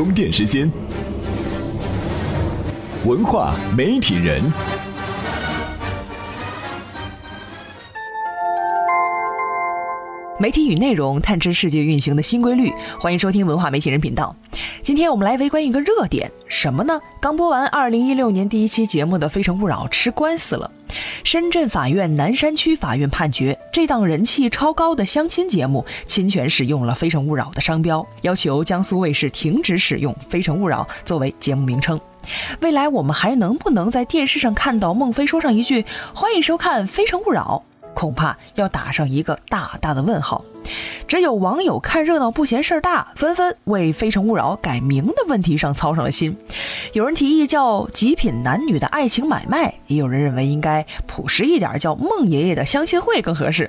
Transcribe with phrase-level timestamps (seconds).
[0.00, 0.66] 充电时间，
[3.04, 4.42] 文化媒体人。
[10.38, 14.34] 媒体与内容探知世界运行的新规律，欢迎收听文化媒体人频道。
[14.82, 16.98] 今天我们来围观一个热点，什么呢？
[17.20, 20.70] 刚播完二零一六年第一期节目的《非诚勿扰》吃官司了。
[21.24, 32.00] 深圳法院南山区法院判决，这档人气超高的相亲节目侵权使用了《非诚勿扰》的商标，要求江苏卫视停止使用《非诚勿扰》作为节目名称。
[32.60, 35.84] 未来我们还能不能在电视上看到孟非说上一句
[36.14, 37.62] “欢迎收看《非诚勿扰》”？
[37.94, 40.44] 恐怕要打上一个大大的问号。
[41.06, 46.36] 只有网友看热闹不嫌事儿大，纷纷为《非诚勿扰》改名的问题上操上了心。
[46.92, 53.68] 有人提议叫“极品男女的爱情买卖”，也有人认为应该朴实一点，叫“孟爷爷的相亲会”更合适。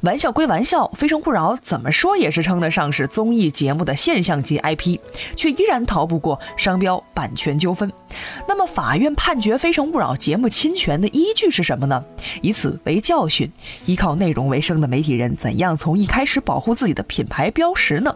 [0.00, 4.98] 玩笑归玩笑，《非诚勿扰》怎么说也是称得上是综艺节目的现象级 IP，
[5.36, 7.90] 却依然逃不过商标版权纠纷。
[8.48, 12.04] 那么，法院判决《非诚勿扰》节目侵权的依据是什么呢？
[12.40, 13.50] 以此为教训，
[13.86, 18.14] 依靠内容为生的媒体人怎样从一开开始保护自己的品牌标识呢？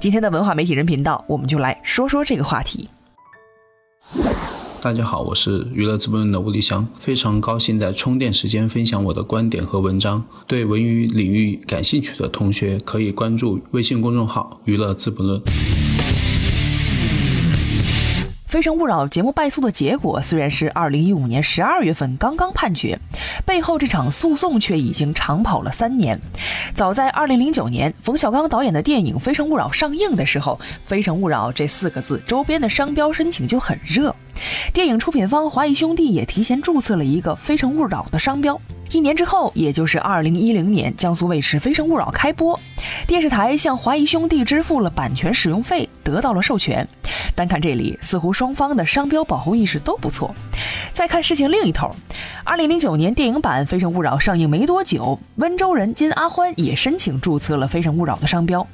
[0.00, 2.88] 今天的文化媒体人频道，我们就来说说这个话题。
[4.80, 10.24] 大家好，我是娱乐资本论的吴立香，非常高兴在充电时间分享我的观点和文章。
[10.46, 15.40] 对文娱领域感兴趣的同学，可以关注微信公众号“娱乐资本论”。
[18.50, 22.98] 《非诚勿扰》节目败诉的结果虽然是二零一五年十二月份刚刚判决，
[23.46, 26.20] 背后这场诉讼却已经长跑了三年。
[26.74, 34.12] 早在二零零九年，冯小刚导演的电影《非诚勿扰》上映的时候，“非诚勿扰”这四个字周边的商标申请就很热。
[34.72, 38.60] 电影出品方华谊兄弟也提前注册了一个“非诚勿扰”的商标。
[38.90, 42.58] 一年之后，也就是二零一零年，江苏卫视《非诚勿扰》开播，
[43.06, 46.86] 电视台向华谊兄弟支付了版权使用费，得到了授权。
[47.34, 50.34] 单看这里，似乎双方的商标保护意识都不错。
[50.92, 51.90] 再看事情另一头，
[52.44, 58.66] 二零零九年电影版《非诚勿扰》上映没多久，温州人金阿欢也申请注册了《非诚勿扰》的商标。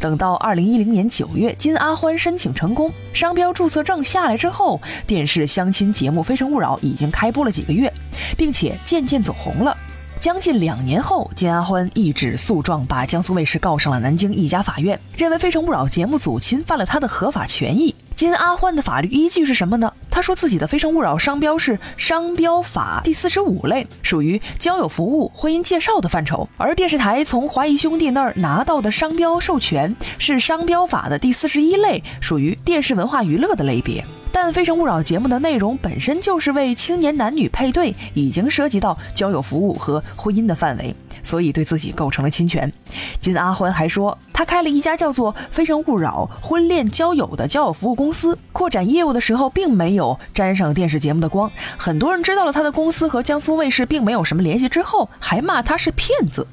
[0.00, 7.92] 等到二零一零年九月，金阿欢申请成功，商标注册证下来之后，电视相亲节目《非诚勿扰》已经开播了几个月，
[8.36, 9.76] 并且渐渐走红了。
[10.22, 17.92] 将近两年后，金阿欢一纸诉状把江苏卫视告上了南京一家法院，认为《非诚勿扰》节目组侵犯了他的合法权益。
[18.14, 19.92] 金阿欢的法律依据是什么呢？
[20.08, 34.04] 他说自己的《非诚勿扰》商标是商标法第四十五类，属于交友服务、婚姻介绍的范畴，而电视台从华谊兄弟那儿拿到的商标授权是商标法的第四十一类，属于电视文化娱乐的类别。
[34.34, 42.72] 但《非诚勿扰》节目的内容本身就是为青年男女配对，已经涉及到交友服务和婚姻的范围，所以对自己构成了侵权。
[43.20, 51.48] 金阿欢还说，他开了一家叫做“非诚勿扰婚恋交友”的交友服务公司，扩展业务的时候并没有沾上电视节目的光。
[51.76, 56.46] 很多人知道了他的公司和江苏卫视并没有什么联系之后，还骂他是骗子。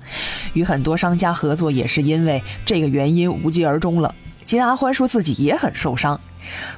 [0.53, 4.13] 与很多商家合作也是因为这个原因无疾而终了。
[4.43, 6.19] 金阿欢说自己也很受伤。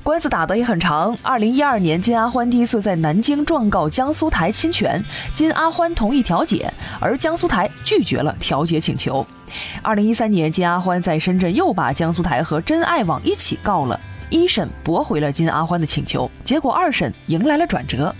[0.03, 1.15] 官司打得也很长。
[1.21, 9.25] 二零一二年，金阿欢第一次在南京状告江苏台侵权，金阿欢同意调解，而江苏台拒绝了调解请求。
[9.81, 13.99] 二零一三年，金阿欢在深圳又把江苏台和真爱网一起告了。
[14.31, 18.15] 一审驳回了金阿欢的请求，结果二审迎来了转折。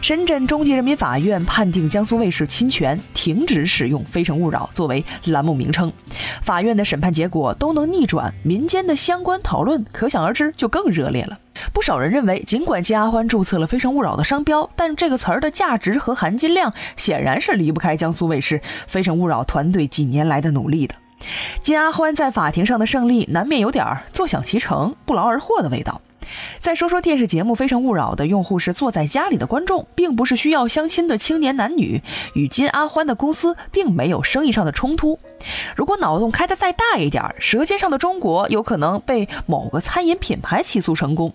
[0.00, 5.92] 深圳中级人民法院判定江苏卫视侵权，停止使用《非诚勿扰》作为栏目名称。
[6.40, 11.36] 法院的审判结果都能逆转，民间的相关讨论可想而知就更热烈了。
[11.72, 20.94] 不少人认为，尽管金阿欢注册了《非诚勿扰》的商标，但这个词儿的价值和含金量显然是离不开江苏卫视《非诚勿扰》团队几年来的努力的。
[21.60, 26.00] 金阿欢在法庭上的胜利，难免有点坐享其成、不劳而获的味道。
[26.60, 32.02] 再说说电视节目《非诚勿扰》的用户是坐在家里的观众，并不是需要相亲的青年男女，
[32.34, 35.18] 与金阿欢的公司并没有生意上的冲突。
[35.76, 41.32] 如果脑洞开得再大一点，《舌尖上的中国》有可能被某个餐饮品牌起诉成功。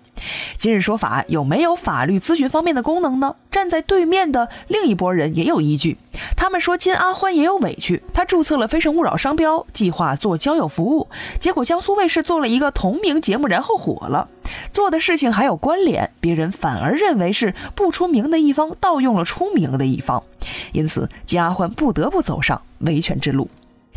[0.58, 3.36] 今日说法有没有法律咨询方面的功能呢？
[3.50, 5.98] 站在对面的另一拨人也有依据，
[6.38, 11.10] 他们说金阿欢也有委屈，他注册了《非诚勿扰》商标，计划做交友服务，
[11.40, 14.28] 结果江苏卫视做了一个同名节目，然后火了。
[14.72, 20.24] 做的事情还有关联，别人反而认为是不出名的一方盗用了出名的一方，
[20.72, 23.50] 因此金阿欢不得不走上维权之路。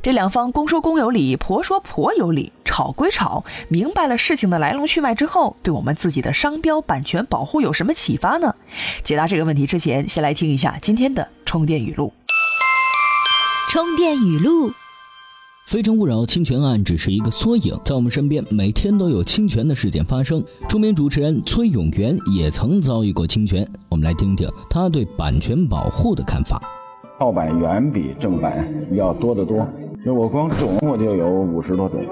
[0.05, 8.55] 这两方公说公有理，婆说婆有理，吵归吵，明白了事情的来龙去脉之后，对我们自己的商标版权保护有什么启发呢？
[9.03, 12.13] 解答这个问题之前，先来听一下今天的充电语录。
[13.71, 14.71] 充电语录。
[15.67, 20.45] 非诚勿扰侵权案只是一个缩影，在我们身边每天都有侵权的事件发生。
[20.69, 26.61] 著名主持人崔永元也曾遭遇过侵权，我们来听听他对版权保护的看法。
[27.19, 29.67] 盗版远比正版要多得多，
[30.05, 32.05] 就我光种我就有五十多种，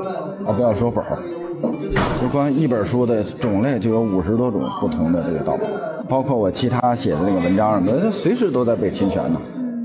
[0.46, 1.18] 啊不要说本儿，
[2.22, 5.70] 就光一本书的种类就有五十多种不同的这个盗版，
[6.08, 9.38] 包括我其他写的那个文章，那随时都在被侵权呢。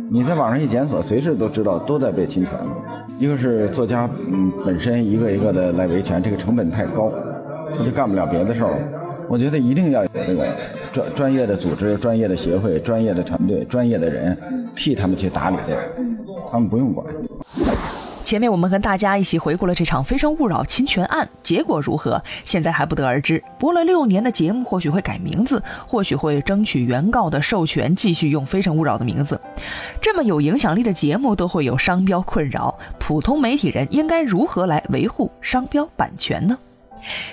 [0.10, 2.54] 你在网上一检索，随时都知道都在被侵权。
[3.20, 7.12] 一个是作家嗯本身一个一个的来维权，这个成本太高，
[7.78, 8.90] 他就干不了别的事儿。
[9.28, 10.48] 我觉得一定要有这个
[10.94, 14.38] 专专业的组织、专业的协会、专业的团队、专业的人
[14.74, 15.82] 替他们去打理这个，
[16.50, 17.06] 他们不用管。
[18.28, 22.22] 前面我们跟大家一起回顾了这场《非诚勿扰》侵权案，结果如何？
[22.44, 23.42] 现在还不得而知。
[23.58, 29.40] 播了六年的节目，或许会改名字，或许会争取原告的授权，继续用《非诚勿扰》的名字。
[30.02, 36.58] 这么有影响力的节目，都会有商标困扰，普通媒体人应该如何来维护商标版权呢？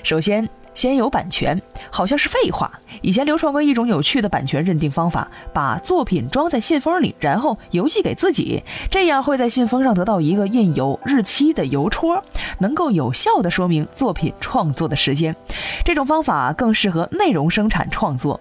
[0.04, 0.48] 首先。
[0.74, 1.60] 先有版权，
[1.90, 2.70] 好像是废话。
[3.00, 12.22] 以前流传过一种有趣的版权认定方法：把作品装在信封里，然后邮寄给自己，这样会在信封上得到一个印有日期的邮戳，
[12.58, 15.34] 能够有效的说明作品创作的时间。
[15.84, 18.40] 这种方法更适合内容生产创作。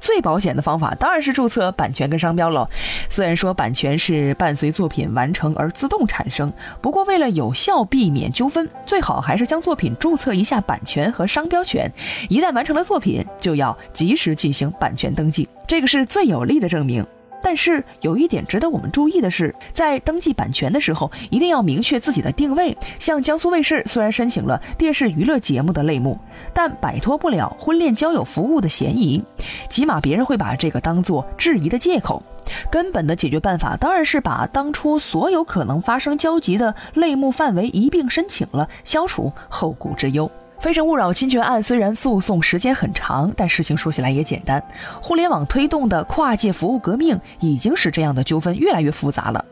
[0.00, 2.68] 最保险的方法当然是注册版权跟商标喽。
[3.08, 11.90] 虽然说版权是伴随作品完成而自动产生，不过为了有效避免纠纷，最好还是将作品注册一下版权和商标权。
[12.28, 17.04] 一旦完成了作品，就要及时进行版权登记，这个是最有力的证明。
[17.44, 22.74] 但是有一点值得我们注意的是，在登记版权的时候，一定要明确自己的定位。
[22.98, 26.18] 像江苏卫视虽然申请了电视娱乐节目的类目，
[26.54, 29.22] 但摆脱不了婚恋交友服务的嫌疑，
[29.68, 32.22] 起码别人会把这个当做质疑的借口。
[32.70, 40.30] 根本的解决办法当然是把当初所有可能发生交集的类目范围一并申请了，消除后顾之忧。
[40.64, 44.66] 非诚勿扰侵权案虽然诉讼时间很长，但事情说起来也简单。
[45.02, 49.44] 互联网推动的跨界服务革命，已经使这样的纠纷越来越复杂了。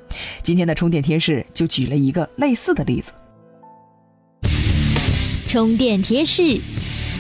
[0.43, 3.13] 今天的充电贴士就举了一个类似的例子。
[5.47, 6.59] 充电贴士。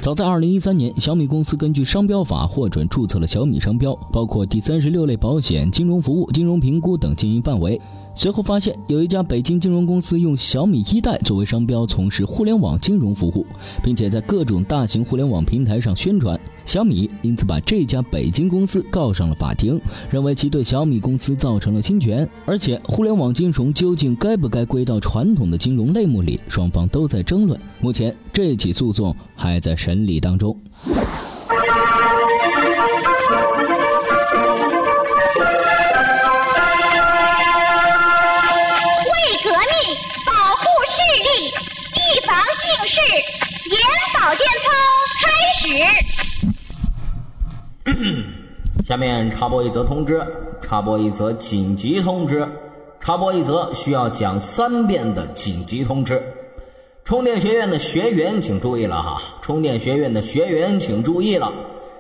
[0.03, 7.81] 早在二零一三年，小米公司根据商标法获准注册了小米商标，包括第三十六类保险、金融服务、金融评估等经营范围。
[8.13, 13.47] 随后发现，有一家北京金融公司用小米一代作为商标，从事互联网金融服务，
[13.81, 16.39] 并且在各种大型互联网平台上宣传。
[16.65, 19.81] 小米因此把这家北京公司告上了法庭，
[20.11, 22.29] 认为其对小米公司造成了侵权。
[22.47, 27.59] 而且，互联网金融究竟该不该归到传统的金融类目里，双方都在争论。
[27.81, 30.57] 目前，这起诉讼还在审理当中。
[48.85, 50.21] 下面插播一则通知，
[50.61, 52.47] 插播一则紧急通知，
[53.01, 56.21] 插播一则需要讲三遍的紧急通知。
[57.05, 59.21] 充电学院的学员请注意了哈！
[59.43, 61.53] 充电学院的学员请注意了，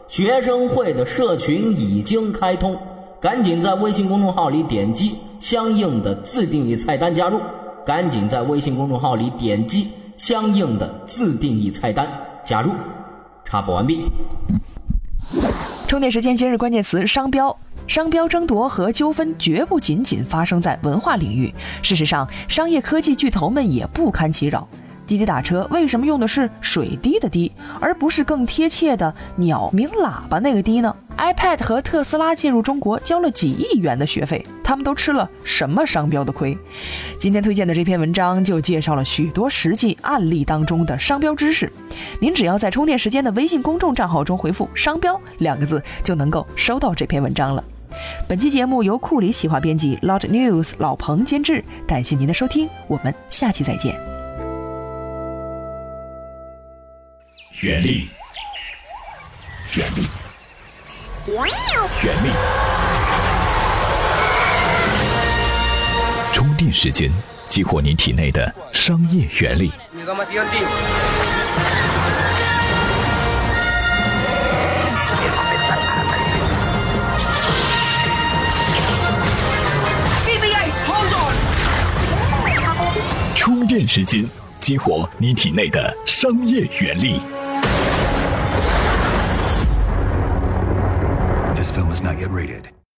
[0.08, 2.76] 学生会的社群已经开通，
[3.20, 7.40] 赶紧在微信公众号里点击相应的自定义菜单加入。
[7.84, 12.06] 赶紧在微信公众号里点击相应的自定义菜单
[12.44, 12.70] 加入。
[13.44, 14.10] 插播完毕。
[15.86, 17.56] 充电时间今日关键词：商标。
[17.88, 24.66] 商标争夺和纠纷绝不仅仅发生在文化领域，事实上，商业科技巨头们也不堪其扰。
[25.04, 36.56] 滴滴打车为什么用的是水滴的滴，而不是更贴切的鸟鸣喇叭那个滴呢？iPad 和特斯拉进入中国交了几亿元的学费，他们都吃了什么商标的亏？
[37.18, 41.72] 今天推荐的这篇文章就介绍了许多实际案例当中的商标知识。
[42.20, 47.64] 您只要在充电时间的微信公众账号中回复“商标”两个字，就能够收到这篇文章了。
[48.26, 51.62] 本期节目由库里企划编辑，Loud News 老彭监制。
[51.86, 53.94] 感谢您的收听，我们下期再见。
[57.60, 58.08] 原力，
[59.76, 60.06] 原力，
[61.26, 62.30] 原力。
[66.32, 67.08] 充电时间，
[67.48, 69.70] 激活您体内的商业原力。
[83.36, 84.28] 充电时间，
[84.60, 87.20] 激活你体内的商业原力。
[92.22, 92.81] get rated.